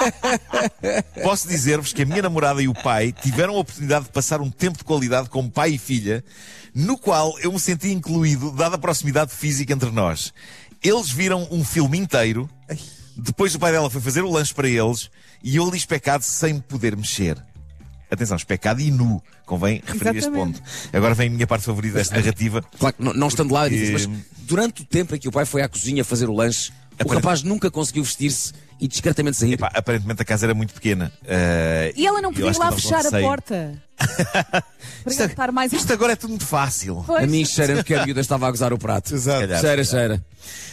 posso 1.22 1.48
dizer-vos 1.48 1.92
que 1.92 2.02
a 2.02 2.06
minha 2.06 2.22
namorada 2.22 2.62
e 2.62 2.68
o 2.68 2.74
pai 2.74 3.12
tiveram 3.12 3.56
a 3.56 3.58
oportunidade 3.58 4.06
de 4.06 4.10
passar 4.10 4.40
um 4.40 4.50
tempo 4.50 4.78
de 4.78 4.84
qualidade 4.84 5.28
como 5.28 5.50
pai 5.50 5.72
e 5.72 5.78
filha, 5.78 6.24
no 6.74 6.96
qual 6.96 7.38
eu 7.40 7.52
me 7.52 7.60
senti 7.60 7.92
incluído, 7.92 8.50
dada 8.52 8.76
a 8.76 8.78
proximidade 8.78 9.32
física 9.32 9.72
entre 9.72 9.90
nós. 9.90 10.32
Eles 10.82 11.10
viram 11.10 11.46
um 11.50 11.62
filme 11.62 11.98
inteiro, 11.98 12.48
depois 13.16 13.54
o 13.54 13.58
pai 13.58 13.72
dela 13.72 13.90
foi 13.90 14.00
fazer 14.00 14.22
o 14.22 14.30
lanche 14.30 14.54
para 14.54 14.68
eles 14.68 15.10
e 15.42 15.56
eu 15.56 15.66
ali 15.66 15.76
especado 15.76 16.22
sem 16.22 16.54
me 16.54 16.60
poder 16.60 16.96
mexer. 16.96 17.36
Atenção, 18.10 18.36
especado 18.36 18.80
e 18.80 18.90
nu. 18.90 19.22
Convém 19.46 19.82
referir 19.86 20.16
este 20.18 20.28
Exatamente. 20.28 20.60
ponto. 20.60 20.62
Agora 20.92 21.14
vem 21.14 21.28
a 21.28 21.30
minha 21.30 21.46
parte 21.46 21.64
favorita 21.64 21.96
desta 21.98 22.14
narrativa. 22.16 22.62
Claro, 22.78 22.96
que 22.96 23.02
não, 23.04 23.12
não 23.14 23.28
estando 23.28 23.54
lá, 23.54 23.62
Porque- 23.68 23.90
mas 23.92 24.08
durante 24.40 24.82
o 24.82 24.84
tempo 24.84 25.14
em 25.14 25.18
que 25.18 25.28
o 25.28 25.32
pai 25.32 25.44
foi 25.44 25.62
à 25.62 25.68
cozinha 25.68 26.04
fazer 26.04 26.28
o 26.28 26.34
lanche, 26.34 26.70
o 26.70 26.94
Aparente- 27.02 27.14
rapaz 27.14 27.42
nunca 27.42 27.70
conseguiu 27.70 28.02
vestir-se 28.02 28.52
e 28.80 28.88
discretamente 28.88 29.36
sair. 29.36 29.52
Epá, 29.54 29.70
aparentemente 29.74 30.22
a 30.22 30.24
casa 30.24 30.46
era 30.46 30.54
muito 30.54 30.74
pequena. 30.74 31.12
Ah, 31.26 31.92
E 31.96 32.06
ela 32.06 32.20
não 32.20 32.32
podia 32.32 32.50
lá 32.58 32.72
fechar 32.72 33.06
a 33.06 33.10
porta. 33.20 33.80
Para 35.04 35.12
ele 35.14 35.24
estar 35.24 35.52
mais 35.52 35.72
Isto 35.72 35.92
agora 35.92 36.12
é 36.14 36.16
tudo 36.16 36.30
muito 36.30 36.46
fácil. 36.46 37.04
Pois. 37.06 37.22
A 37.22 37.26
mim 37.26 37.44
cheira-me 37.44 37.84
que 37.84 37.94
a 37.94 38.04
miúda 38.04 38.20
estava 38.20 38.46
a 38.48 38.50
gozar 38.50 38.72
o 38.72 38.78
prato. 38.78 39.14
Exato. 39.14 39.40
calhar. 39.40 39.60
Cheira, 39.60 39.84
cheira. 39.84 40.24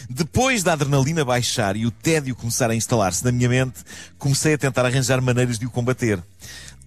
Depois 0.08 0.62
da 0.62 0.72
adrenalina 0.72 1.24
baixar 1.24 1.76
e 1.76 1.84
o 1.84 1.90
tédio 1.90 2.34
começar 2.34 2.70
a 2.70 2.74
instalar-se 2.74 3.22
na 3.24 3.30
minha 3.30 3.48
mente, 3.48 3.80
comecei 4.18 4.54
a 4.54 4.58
tentar 4.58 4.86
arranjar 4.86 5.20
maneiras 5.20 5.58
de 5.58 5.66
o 5.66 5.70
combater. 5.70 6.18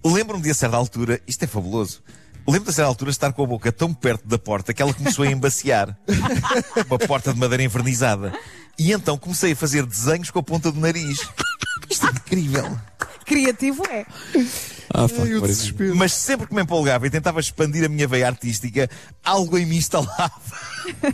Lembro-me 0.04 0.42
de 0.42 0.50
a 0.50 0.54
certa 0.54 0.76
altura, 0.76 1.20
isto 1.26 1.42
é 1.44 1.46
fabuloso, 1.46 2.02
lembro-me 2.46 2.64
de 2.64 2.70
a 2.70 2.72
certa 2.74 2.88
altura 2.88 3.10
estar 3.10 3.32
com 3.32 3.42
a 3.44 3.46
boca 3.46 3.70
tão 3.70 3.92
perto 3.94 4.26
da 4.26 4.38
porta 4.38 4.74
que 4.74 4.82
ela 4.82 4.92
começou 4.92 5.24
a 5.24 5.28
embaciar. 5.30 5.96
Uma 6.88 6.98
porta 6.98 7.32
de 7.32 7.38
madeira 7.38 7.62
envernizada. 7.62 8.32
E 8.78 8.90
então 8.92 9.16
comecei 9.18 9.52
a 9.52 9.56
fazer 9.56 9.84
desenhos 9.86 10.30
com 10.30 10.38
a 10.38 10.42
ponta 10.42 10.72
do 10.72 10.80
nariz. 10.80 11.18
Isto 11.90 12.06
é 12.06 12.10
incrível. 12.10 12.78
criativo 13.26 13.82
é. 13.88 14.04
Ah, 14.94 15.06
Ai, 15.20 15.40
desespero. 15.40 15.94
Mas 15.94 16.12
sempre 16.12 16.46
que 16.46 16.54
me 16.54 16.62
empolgava 16.62 17.06
e 17.06 17.10
tentava 17.10 17.38
expandir 17.40 17.84
a 17.84 17.88
minha 17.88 18.08
veia 18.08 18.26
artística, 18.26 18.90
algo 19.24 19.56
em 19.58 19.64
mim 19.66 19.76
instalava. 19.76 20.32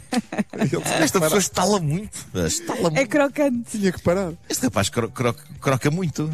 Esta 1.00 1.20
pessoa 1.20 1.38
estala 1.38 1.78
muito. 1.80 2.26
Estala 2.46 2.88
É 2.88 2.90
muito. 2.90 3.08
crocante. 3.08 3.70
Tinha 3.78 3.92
que 3.92 4.00
parar. 4.02 4.32
Este 4.48 4.64
rapaz 4.64 4.88
cro- 4.88 5.10
cro- 5.10 5.36
croca 5.60 5.90
muito. 5.90 6.30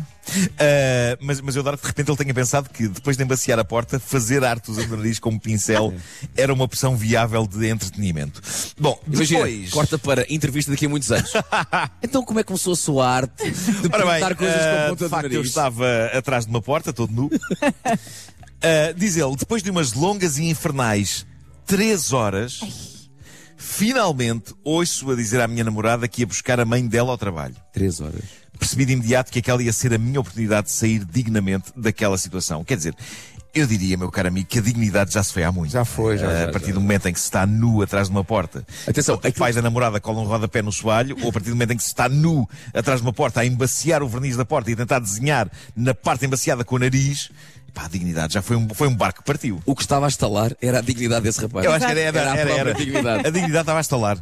Ah, 0.59 1.16
mas, 1.21 1.40
mas 1.40 1.57
eu 1.57 1.61
adoro 1.61 1.76
que 1.76 1.83
de 1.83 1.88
repente 1.88 2.11
ele 2.11 2.16
tenha 2.19 2.35
pensado 2.35 2.71
que 2.71 2.88
depois 2.88 3.16
de 3.16 3.23
embaciar 3.23 3.59
a 3.59 3.64
porta, 3.64 3.99
fazer 4.00 4.45
arte 4.45 4.71
usando 4.71 4.93
o 4.93 4.97
nariz 4.97 5.19
como 5.19 5.38
pincel 5.40 5.95
era 6.37 6.52
uma 6.52 6.64
opção 6.64 6.97
viável 6.97 7.47
de 7.47 7.69
entretenimento. 7.69 8.40
Bom, 8.78 8.99
Imagina, 9.07 9.45
depois. 9.45 9.71
corta 9.71 9.99
para 9.99 10.26
entrevista 10.33 10.71
daqui 10.71 10.87
a 10.87 10.88
muitos 10.88 11.11
anos. 11.12 11.31
então 12.02 12.25
como 12.25 12.40
é 12.40 12.43
que 12.43 12.49
começou 12.49 12.73
a 12.73 12.76
sua 12.76 13.09
arte 13.09 13.50
de 13.50 13.88
Ora 13.93 14.04
bem, 14.07 14.14
pintar 14.14 14.35
coisas 14.35 14.57
ah, 14.57 14.61
com 14.61 14.76
a 14.76 14.83
de 14.83 14.88
ponta 14.90 15.04
do 15.04 15.11
facto 15.11 15.25
eu 15.26 15.31
nariz? 15.33 15.49
estava 15.49 16.07
atrás 16.12 16.45
de 16.45 16.50
uma 16.50 16.62
porta, 16.62 16.93
todo 16.93 17.12
nu. 17.12 17.31
Ah, 18.66 18.93
diz 18.97 19.14
ele, 19.19 19.37
depois 19.37 19.62
de 19.62 19.71
umas 19.71 19.93
longas 19.93 20.38
e 20.38 20.45
infernais 20.45 21.26
três 21.66 22.14
horas, 22.14 22.61
finalmente 23.59 24.54
ouço 24.64 25.11
a 25.11 25.14
dizer 25.14 25.40
à 25.40 25.47
minha 25.49 25.64
namorada 25.64 26.09
que 26.09 26.23
ia 26.23 26.26
buscar 26.26 26.59
a 26.59 26.64
mãe 26.64 26.87
dela 26.87 27.11
ao 27.11 27.19
trabalho. 27.19 27.54
Três 27.75 28.00
horas. 28.00 28.23
Percebi 28.58 28.84
de 28.87 28.92
imediato 28.92 29.30
que 29.32 29.38
aquela 29.40 29.62
ia 29.62 29.73
ser 29.73 29.92
a 29.92 29.99
minha 29.99 30.20
oportunidade 30.20 30.66
de 30.68 30.73
sair 30.73 31.04
dignamente 31.04 31.73
daquela 31.76 32.16
situação. 32.16 32.64
Quer 32.64 32.76
dizer, 32.76 32.94
Eu 33.56 33.68
diria, 33.68 33.96
meu 33.96 34.11
caro 34.11 34.26
amigo, 34.28 34.49
que 34.49 34.58
a 34.58 34.62
dignidade 34.62 35.12
já 35.12 35.23
se 35.23 35.32
foi 35.32 35.44
há 35.44 35.52
muito. 35.52 35.70
Já 35.70 35.84
foi, 35.84 36.18
já, 36.18 36.26
já, 36.26 36.49
A 36.49 36.52
partir 36.52 36.73
do 36.73 36.80
momento 36.80 37.06
em 37.08 37.12
que 37.12 37.20
se 37.20 37.26
está 37.26 37.46
nu 37.46 37.82
atrás 37.82 38.08
de 38.08 38.12
uma 38.12 38.25
porta. 38.25 38.66
Atenção, 38.84 39.14
o 39.14 39.32
pai 39.32 39.52
da 39.52 39.62
namorada 39.62 40.00
cola 40.00 40.20
um 40.20 40.25
rodapé 40.25 40.61
no 40.61 40.73
soalho, 40.73 41.16
ou 41.23 41.28
a 41.28 41.32
partir 41.32 41.50
do 41.50 41.54
momento 41.54 41.73
em 41.73 41.76
que 41.76 41.82
se 41.84 41.90
está 41.90 42.08
nu 42.08 42.49
atrás 42.73 43.00
de 43.00 43.06
uma 43.06 43.12
porta 43.12 43.40
a 43.40 43.46
embaciar 43.46 44.02
o 44.02 44.08
verniz 44.08 44.37
da 44.37 44.44
porta 44.44 44.73
e 44.73 44.76
tentar 44.76 44.99
desenhar 44.99 45.49
na 45.76 45.94
parte 45.94 46.26
embaciada 46.26 46.64
com 46.64 46.75
o 46.75 46.78
nariz, 46.80 47.30
pá, 47.73 47.84
a 47.84 47.88
dignidade 47.88 48.34
já 48.34 48.42
foi 48.42 48.56
um, 48.56 48.68
foi 48.75 48.88
um 48.88 48.94
barco 48.96 49.20
que 49.20 49.25
partiu. 49.25 49.62
O 49.64 49.76
que 49.76 49.82
estava 49.82 50.06
a 50.06 50.08
estalar 50.08 50.56
era 50.61 50.78
a 50.78 50.82
dignidade 50.82 51.23
desse 51.23 51.40
rapaz. 51.40 51.64
Eu 51.64 51.73
acho 51.73 51.87
que 51.87 51.92
era, 51.92 52.00
era, 52.00 52.20
Era 52.20 52.32
a 52.32 52.37
era, 52.37 52.50
era. 52.50 52.75
dignidade. 52.75 53.26
A 53.28 53.30
dignidade 53.30 53.61
estava 53.62 53.78
a 53.78 53.82
estalar. 53.82 54.18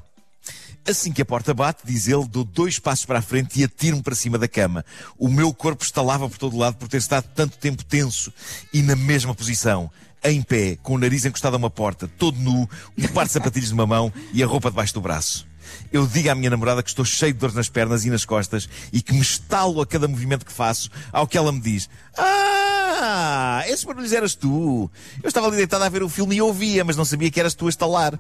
Assim 0.89 1.13
que 1.13 1.23
a 1.23 1.25
porta 1.25 1.55
bate, 1.55 1.83
diz 1.85 2.09
ele, 2.09 2.27
dou 2.27 2.45
dois 2.45 2.79
passos 2.79 3.05
para 3.05 3.21
a 3.21 3.23
frente 3.23 3.61
e 3.61 3.65
atiro-me 3.65 4.03
para 4.03 4.17
cima 4.17 4.37
da 4.37 4.49
cama. 4.49 4.85
O 5.17 5.29
meu 5.29 5.55
corpo 5.55 5.85
estalava 5.85 6.29
por 6.29 6.39
todo 6.39 6.57
lado 6.57 6.77
por 6.77 6.89
ter 6.89 6.97
estado 6.97 7.29
tanto 7.35 7.57
tempo 7.57 7.85
tenso 7.85 8.33
e 8.73 8.83
na 8.83 8.97
mesma 8.97 9.35
posição. 9.35 9.91
Em 10.25 10.43
pé, 10.43 10.77
com 10.83 10.95
o 10.95 10.99
nariz 10.99 11.25
encostado 11.25 11.55
a 11.55 11.57
uma 11.57 11.71
porta, 11.71 12.09
todo 12.09 12.39
nu, 12.39 12.69
um 12.99 13.09
par 13.09 13.27
de 13.27 13.33
sapatilhos 13.33 13.71
numa 13.71 13.87
mão 13.87 14.13
e 14.33 14.43
a 14.43 14.47
roupa 14.47 14.71
debaixo 14.71 14.95
do 14.95 15.01
braço. 15.01 15.52
Eu 15.93 16.07
digo 16.07 16.31
à 16.31 16.35
minha 16.35 16.51
namorada 16.51 16.83
que 16.83 16.89
estou 16.89 17.05
cheio 17.05 17.33
de 17.33 17.39
dor 17.39 17.53
nas 17.55 17.69
pernas 17.69 18.05
e 18.05 18.11
nas 18.11 18.25
costas 18.25 18.69
e 18.93 19.03
que 19.03 19.13
me 19.13 19.21
estalo 19.21 19.81
a 19.81 19.87
cada 19.87 20.09
movimento 20.09 20.45
que 20.47 20.53
faço, 20.53 20.89
ao 21.13 21.27
que 21.27 21.37
ela 21.37 21.53
me 21.53 21.61
diz: 21.61 21.89
Ah, 22.17 23.63
esses 23.67 23.85
barulhos 23.85 24.13
eras 24.13 24.35
tu. 24.35 24.91
Eu 25.23 25.29
estava 25.29 25.47
ali 25.49 25.57
deitado 25.57 25.83
a 25.85 25.89
ver 25.89 26.03
o 26.03 26.09
filme 26.09 26.37
e 26.37 26.43
ouvia, 26.43 26.85
mas 26.85 26.97
não 26.97 27.05
sabia 27.05 27.31
que 27.31 27.39
eras 27.41 27.55
tu 27.55 27.67
a 27.67 27.69
estalar. 27.71 28.19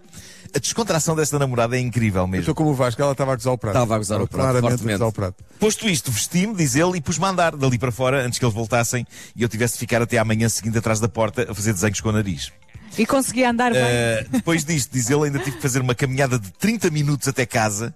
A 0.54 0.59
descontração 0.59 1.16
desta 1.16 1.38
namorada 1.38 1.76
é 1.76 1.80
incrível 1.80 2.23
Eu 2.23 2.26
mesmo. 2.28 2.42
estou 2.42 2.54
como 2.54 2.71
o 2.71 2.75
Vasco, 2.75 3.00
ela 3.00 3.12
estava 3.12 3.32
a 3.32 3.37
gozar 3.37 3.52
o 3.54 3.59
prato. 3.59 3.75
Estava 3.76 3.94
a 3.94 3.99
gozar 3.99 4.21
o 4.21 4.26
prato, 4.28 4.40
Claramente 4.42 4.66
a 4.66 4.71
fortemente. 4.71 4.99
gozar 4.99 5.09
o 5.09 5.12
prato. 5.12 5.44
Posto 5.59 5.88
isto, 5.88 6.11
vesti-me, 6.11 6.54
diz 6.54 6.75
ele, 6.75 6.99
e 6.99 7.00
pus-me 7.00 7.25
a 7.25 7.28
andar 7.28 7.56
dali 7.56 7.78
para 7.78 7.90
fora 7.90 8.26
antes 8.26 8.38
que 8.38 8.44
eles 8.44 8.54
voltassem 8.54 9.06
e 9.35 9.42
eu 9.42 9.49
tivesse 9.49 9.75
de 9.75 9.78
ficar 9.80 10.02
até 10.02 10.18
à 10.18 10.25
manhã 10.25 10.49
seguinte 10.50 10.76
atrás 10.76 11.00
da 11.00 11.09
porta 11.09 11.50
a 11.50 11.54
fazer 11.54 11.73
desenhos 11.73 12.00
com 12.02 12.11
o 12.11 12.12
nariz. 12.12 12.52
E 12.99 13.06
consegui 13.06 13.44
andar 13.44 13.72
bem. 13.72 13.82
Uh, 13.82 14.28
depois 14.30 14.64
disto, 14.64 14.90
diz 14.92 15.08
ele, 15.11 15.25
ainda 15.25 15.38
tive 15.38 15.56
que 15.56 15.62
fazer 15.62 15.80
uma 15.80 15.94
caminhada 15.94 16.38
de 16.38 16.50
30 16.52 16.90
minutos 16.90 17.26
até 17.28 17.46
casa 17.46 17.94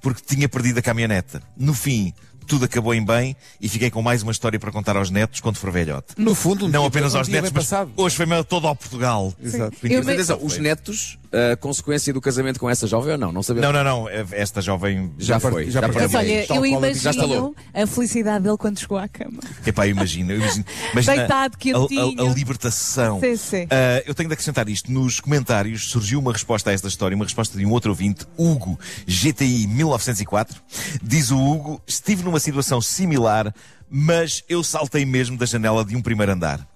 porque 0.00 0.22
tinha 0.24 0.48
perdido 0.48 0.78
a 0.78 0.82
caminhoneta. 0.82 1.42
No 1.56 1.74
fim, 1.74 2.12
tudo 2.46 2.64
acabou 2.64 2.94
em 2.94 3.04
bem 3.04 3.36
e 3.60 3.68
fiquei 3.68 3.90
com 3.90 4.00
mais 4.00 4.22
uma 4.22 4.32
história 4.32 4.58
para 4.58 4.72
contar 4.72 4.96
aos 4.96 5.10
netos 5.10 5.40
quando 5.40 5.56
for 5.58 5.70
velhote. 5.70 6.14
No 6.16 6.34
fundo, 6.34 6.64
um 6.64 6.68
Não 6.68 6.80
dia- 6.80 6.88
apenas 6.88 7.14
um 7.14 7.18
aos 7.18 7.28
netos, 7.28 7.50
mas 7.52 7.64
passado. 7.64 7.92
hoje 7.96 8.16
foi 8.16 8.24
mesmo 8.26 8.44
todo 8.44 8.66
ao 8.66 8.74
Portugal. 8.74 9.34
Exato. 9.42 9.76
Eu 9.82 10.02
Mas 10.02 10.14
atenção, 10.14 10.38
os 10.42 10.56
netos, 10.56 11.18
a 11.32 11.56
consequência 11.56 12.12
do 12.12 12.20
casamento 12.20 12.58
com 12.58 12.68
essa 12.70 12.86
jovem 12.86 13.12
ou 13.12 13.18
não? 13.18 13.32
Não 13.32 13.42
sabemos. 13.42 13.72
Não, 13.72 13.84
não, 13.84 14.02
não. 14.04 14.08
Esta 14.32 14.60
jovem 14.62 15.12
Já 15.18 15.38
foi, 15.38 15.70
já. 15.70 15.80
Mas 15.82 16.14
olha, 16.14 16.46
eu 16.54 16.62
a 16.62 16.68
imagino 16.68 17.54
a 17.74 17.86
felicidade 17.86 18.44
dele 18.44 18.56
quando 18.56 18.78
chegou 18.78 18.96
à 18.98 19.06
cama. 19.08 19.40
Epá, 19.66 19.86
eu 19.86 19.90
imagino, 19.92 20.32
eu 20.32 20.38
imagino. 20.38 20.64
Imagina 20.92 21.16
Deitado, 21.16 21.54
a, 21.54 21.58
quentinho. 21.58 22.14
a- 22.26 22.30
a 22.30 22.34
libertação. 22.34 23.20
Sim, 23.20 23.36
sim. 23.36 23.66
Ah, 23.70 24.02
eu 24.06 24.14
tenho 24.14 24.28
de 24.28 24.32
acrescentar 24.32 24.68
isto. 24.68 24.90
Nos 24.90 25.20
comentários 25.20 25.90
surgiu 25.90 26.18
uma 26.18 26.32
resposta 26.32 26.70
a 26.70 26.72
esta 26.72 26.88
história, 26.88 27.14
uma 27.14 27.24
resposta 27.24 27.58
de 27.58 27.64
um 27.66 27.70
outro 27.70 27.90
ouvinte, 27.90 28.26
Hugo, 28.36 28.78
GTI 29.06 29.66
1904. 29.66 30.60
Diz 31.02 31.30
o 31.30 31.38
Hugo: 31.38 31.80
Estive 31.86 32.22
numa 32.22 32.40
situação 32.40 32.80
similar, 32.80 33.54
mas 33.90 34.42
eu 34.48 34.62
saltei 34.64 35.04
mesmo 35.04 35.36
da 35.36 35.46
janela 35.46 35.84
de 35.84 35.94
um 35.96 36.02
primeiro 36.02 36.32
andar. 36.32 36.66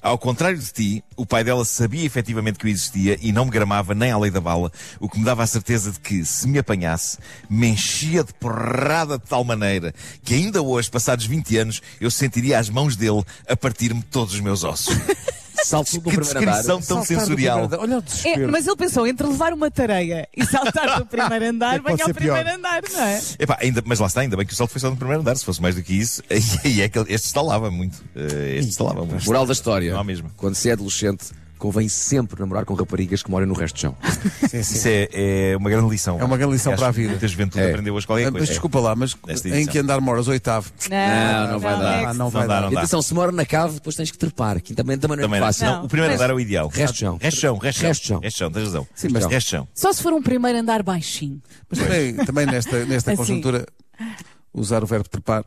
Ao 0.00 0.18
contrário 0.18 0.58
de 0.58 0.72
ti, 0.72 1.04
o 1.16 1.26
pai 1.26 1.44
dela 1.44 1.64
sabia 1.64 2.04
efetivamente 2.04 2.58
que 2.58 2.66
eu 2.66 2.70
existia 2.70 3.18
e 3.20 3.32
não 3.32 3.44
me 3.44 3.50
gramava 3.50 3.94
nem 3.94 4.10
à 4.10 4.18
lei 4.18 4.30
da 4.30 4.40
bala, 4.40 4.70
o 5.00 5.08
que 5.08 5.18
me 5.18 5.24
dava 5.24 5.42
a 5.42 5.46
certeza 5.46 5.90
de 5.90 6.00
que, 6.00 6.24
se 6.24 6.48
me 6.48 6.58
apanhasse, 6.58 7.18
me 7.48 7.68
enchia 7.68 8.24
de 8.24 8.32
porrada 8.34 9.18
de 9.18 9.24
tal 9.24 9.44
maneira 9.44 9.94
que 10.22 10.34
ainda 10.34 10.62
hoje, 10.62 10.90
passados 10.90 11.26
20 11.26 11.56
anos, 11.56 11.82
eu 12.00 12.10
sentiria 12.10 12.58
as 12.58 12.68
mãos 12.68 12.96
dele 12.96 13.24
a 13.48 13.56
partir-me 13.56 14.02
todos 14.02 14.34
os 14.34 14.40
meus 14.40 14.64
ossos. 14.64 14.96
Salto 15.64 15.92
do 15.92 16.00
que 16.02 16.16
primeiro 16.16 16.30
andar. 16.30 16.40
descrição 16.40 16.76
tão 16.80 16.82
Saltar 17.04 17.06
sensorial. 17.06 17.68
primeiro. 17.68 17.82
Olha 17.82 17.96
o 17.96 17.98
É, 17.98 18.02
desespero. 18.02 18.52
mas 18.52 18.66
ele 18.66 18.76
pensou 18.76 19.06
entre 19.06 19.26
levar 19.26 19.52
uma 19.52 19.70
tareia 19.70 20.28
e 20.36 20.44
saltar 20.44 20.98
do 20.98 21.06
primeiro 21.06 21.44
andar, 21.48 21.74
que 21.78 21.80
pode 21.82 21.96
venha 21.96 22.04
ao 22.04 22.08
ser 22.08 22.14
pior? 22.20 22.34
primeiro 22.36 22.58
andar, 22.58 22.82
não 22.92 23.00
é? 23.02 23.20
Epá, 23.38 23.58
ainda, 23.60 23.82
mas 23.86 23.98
lá 24.00 24.06
está, 24.06 24.20
ainda 24.20 24.36
bem 24.36 24.46
que 24.46 24.52
o 24.52 24.56
salto 24.56 24.70
foi 24.70 24.80
só 24.80 24.90
no 24.90 24.96
primeiro 24.96 25.20
andar. 25.20 25.36
Se 25.36 25.44
fosse 25.44 25.60
mais 25.62 25.74
do 25.74 25.82
que 25.82 25.92
isso, 25.94 26.22
aí, 26.64 26.80
é 26.82 26.88
que 26.88 26.98
este 27.00 27.26
estalava 27.26 27.70
muito. 27.70 28.02
Eh, 28.16 28.56
este 28.58 28.70
estalava 28.70 29.04
muito. 29.04 29.24
Moral 29.24 29.46
da 29.46 29.52
história. 29.52 29.94
Não 29.94 30.04
mesmo. 30.04 30.30
Quando 30.36 30.54
se 30.54 30.68
é 30.68 30.72
adolescente, 30.72 31.26
convém 31.62 31.88
sempre 31.88 32.40
namorar 32.40 32.64
com 32.64 32.74
raparigas 32.74 33.22
que 33.22 33.30
moram 33.30 33.46
no 33.46 33.54
resto 33.54 33.76
do 33.76 33.78
chão. 33.80 33.96
Sim, 34.50 34.62
sim. 34.64 34.74
Isso 34.74 34.88
é, 34.88 35.08
é 35.52 35.56
uma 35.56 35.70
grande 35.70 35.88
lição. 35.88 36.18
É 36.18 36.24
uma 36.24 36.36
grande 36.36 36.54
lição 36.54 36.74
para 36.74 36.88
a 36.88 36.90
vida. 36.90 37.10
Muita 37.10 37.28
juventude 37.28 37.62
É. 37.62 37.70
aprendeu 37.70 37.94
hoje 37.94 38.04
qualquer 38.04 38.26
Ah, 38.26 38.30
Mas 38.32 38.48
desculpa 38.48 38.80
lá, 38.80 38.96
mas 38.96 39.16
em 39.44 39.64
que 39.66 39.78
andar 39.78 40.00
moras? 40.00 40.26
Oitavo? 40.26 40.72
Não, 40.90 41.52
não 41.52 41.58
vai 41.60 41.78
dar. 41.78 42.04
Ah, 42.08 42.14
não 42.14 42.14
Não 42.24 42.30
vai 42.30 42.48
dá, 42.48 42.54
dar. 42.54 42.60
não 42.62 42.72
E 42.72 42.74
dá. 42.74 42.80
atenção, 42.80 43.00
se 43.00 43.14
mora 43.14 43.30
na 43.30 43.46
cave, 43.46 43.74
depois 43.74 43.94
tens 43.94 44.10
que 44.10 44.18
trepar, 44.18 44.60
que 44.60 44.74
também, 44.74 44.98
também 44.98 45.18
não 45.18 45.22
é 45.22 45.26
Também 45.26 45.40
não. 45.40 45.46
fácil. 45.46 45.66
Não, 45.66 45.84
o 45.84 45.88
primeiro 45.88 46.14
andar 46.16 46.30
é 46.30 46.34
o 46.34 46.40
ideal. 46.40 46.66
Resto 46.68 46.96
chão. 46.98 47.16
Resto 47.20 47.40
chão, 47.40 47.56
resto 47.58 47.78
chão. 47.80 47.88
Resto 47.88 48.06
chão. 48.06 48.20
Resto 48.20 48.38
chão, 48.38 48.50
tens 48.50 48.64
razão. 48.64 48.88
Sim, 48.94 49.08
mas- 49.12 49.24
Resto 49.26 49.50
chão. 49.50 49.68
Só 49.72 49.92
se 49.92 50.02
for 50.02 50.12
um 50.12 50.20
primeiro 50.22 50.58
andar 50.58 50.82
baixinho. 50.82 51.40
Mas 51.70 51.78
também, 51.78 52.14
também 52.16 52.46
nesta, 52.46 52.84
nesta 52.84 53.12
Assim. 53.12 53.16
conjuntura, 53.18 53.66
usar 54.52 54.82
o 54.82 54.86
verbo 54.86 55.08
trepar. 55.08 55.44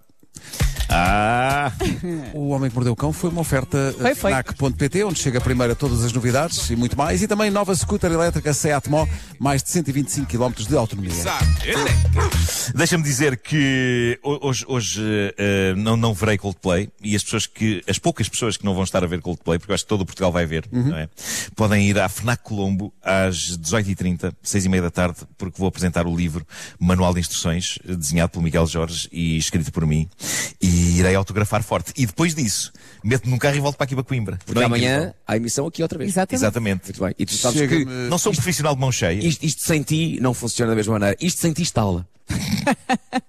Ah! 0.90 1.72
O 2.34 2.50
Homem 2.50 2.70
que 2.70 2.76
Mordeu 2.76 2.94
o 2.94 2.96
Cão 2.96 3.12
foi 3.12 3.30
uma 3.30 3.42
oferta 3.42 3.94
Foi, 3.98 4.12
eh, 4.12 4.16
foi. 4.16 4.32
FNAC.pt, 4.32 5.04
onde 5.04 5.20
chega 5.20 5.42
primeiro 5.42 5.74
a 5.74 5.76
todas 5.76 6.04
as 6.04 6.12
novidades 6.14 6.70
e 6.70 6.76
muito 6.76 6.98
mais. 6.98 7.22
E 7.22 7.28
também 7.28 7.50
nova 7.50 7.76
scooter 7.76 8.12
elétrica 8.12 8.54
Seat 8.54 8.90
Mó, 8.90 9.06
mais 9.40 9.64
de 9.64 9.70
125 9.70 10.28
km 10.28 10.52
de 10.68 10.76
autonomia. 10.76 11.14
Deixa-me 12.76 13.04
dizer 13.04 13.38
que 13.38 14.20
ho- 14.24 14.48
hoje, 14.48 14.66
hoje 14.68 15.02
eh, 15.38 15.74
não, 15.78 15.98
não 15.98 16.14
verei 16.14 16.38
Coldplay 16.38 16.90
e 17.02 17.16
as 17.16 17.24
pessoas 17.24 17.46
que, 17.48 17.84
as 17.88 17.98
poucas 17.98 18.30
pessoas 18.30 18.58
que 18.58 18.66
não 18.66 18.74
vão 18.74 18.84
estar 18.84 19.04
a 19.04 19.08
ver 19.08 19.22
Coldplay, 19.22 19.58
porque 19.60 19.72
eu 19.72 19.76
acho 19.76 19.84
que 19.84 19.90
todo 19.90 20.02
o 20.02 20.06
Portugal 20.06 20.32
vai 20.32 20.46
ver, 20.46 20.66
não 20.72 20.98
é? 20.98 21.10
Podem 21.56 21.88
ir 21.90 22.00
à 22.00 22.08
FNAC 22.10 22.44
Colombo 22.44 22.94
às 23.02 23.58
18h30, 23.58 24.34
6h30 24.44 24.82
da 24.82 24.92
tarde, 24.92 25.18
porque 25.38 25.58
vou 25.58 25.68
apresentar 25.68 26.06
o 26.06 26.16
livro 26.16 26.46
Manual 26.80 27.14
de 27.14 27.20
Instruções, 27.20 27.78
desenhado 27.84 28.32
pelo 28.32 28.44
Miguel 28.44 28.68
Jorge 28.68 29.08
e 29.12 29.38
escrito 29.38 29.72
por 29.72 29.86
mim, 29.86 30.08
e 30.62 30.75
irei 30.76 31.16
autografar 31.16 31.64
forte. 31.64 31.92
E 31.96 32.06
depois 32.06 32.36
disso, 32.36 32.72
meto-me 33.04 33.32
num 33.32 33.38
carro 33.38 33.56
e 33.56 33.60
volto 33.60 33.76
para 33.78 33.86
aqui 33.86 33.96
para 33.96 34.04
Coimbra. 34.04 34.38
Porque 34.46 34.54
Não 34.56 34.62
é 34.62 34.66
amanhã 34.66 34.94
incrível? 34.96 35.16
há 35.28 35.36
emissão 35.38 35.68
aqui 35.68 35.82
outra 35.82 35.98
vez. 35.98 36.10
Exatamente. 36.12 36.42
Exatamente. 36.42 36.84
Muito 36.86 37.04
bem. 37.04 37.16
E 37.18 37.26
tu 37.26 37.34
sabes 37.34 37.68
que 37.70 37.86
Não 37.86 38.18
sou 38.18 38.32
um 38.32 38.36
profissional 38.36 38.74
de 38.76 38.82
mão 38.82 38.92
cheia. 38.92 39.20
isto, 39.26 39.44
isto 39.46 39.62
sem 39.64 39.82
ti 39.82 40.20
não 40.22 40.34
funciona 40.34 40.72
da 40.72 40.76
mesma 40.76 40.94
maneira. 40.94 41.16
Isto 41.22 41.42
sem 41.42 41.54
ti 41.54 41.62
instala. 41.62 42.08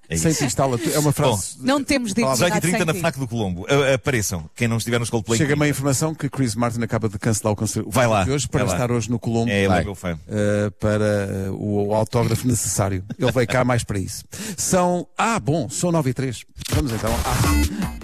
É 0.09 0.17
Sem 0.17 0.31
instala, 0.47 0.79
é 0.95 0.99
uma 0.99 1.13
frase. 1.13 1.57
Não 1.61 1.83
temos 1.85 2.15
de 2.15 2.23
Palavra- 2.23 2.49
18h30 2.61 2.85
na 2.87 2.95
FNAC 2.95 3.19
do 3.19 3.29
Colombo. 3.29 3.67
A- 3.69 3.95
Apareçam. 3.95 4.49
Quem 4.55 4.67
não 4.69 4.77
estiver 4.79 4.99
nos 5.01 5.11
Coldplay. 5.11 5.37
Chega-me 5.39 5.65
a 5.65 5.69
informação 5.69 6.15
que 6.15 6.29
Chris 6.31 6.55
Martin 6.55 6.81
acaba 6.83 7.09
de 7.09 7.19
cancelar 7.19 7.53
o 7.53 7.57
concerto 7.57 7.91
Vai 7.91 8.07
lá, 8.07 8.25
de 8.25 8.31
hoje 8.31 8.49
para 8.49 8.65
vai 8.65 8.69
lá. 8.69 8.75
estar 8.85 8.93
hoje 8.95 9.11
no 9.11 9.19
Colombo. 9.19 9.51
É, 9.51 9.65
ele 9.65 9.75
é 9.75 9.85
meu 9.85 9.95
fã. 9.95 10.19
eh, 10.29 10.71
para 10.81 11.05
eh, 11.05 11.51
o, 11.51 11.89
o 11.89 11.95
autógrafo 11.95 12.47
necessário. 12.47 13.05
Ele 13.19 13.33
veio 13.33 13.47
cá 13.49 13.65
mais 13.65 13.85
para 13.85 13.99
isso. 13.99 14.25
São. 14.57 15.07
Ah, 15.19 15.39
bom, 15.41 15.69
são 15.69 15.91
9 15.93 16.11
e 16.11 16.15
3. 16.15 16.45
Vamos 16.71 16.93
então 16.93 17.11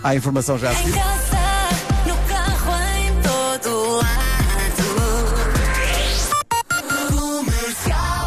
à, 0.03 0.09
à 0.11 0.17
informação 0.17 0.59
já 0.59 0.71
a 0.71 0.75
seguir. 0.75 0.93